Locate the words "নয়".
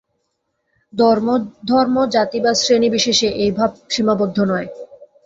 4.43-4.67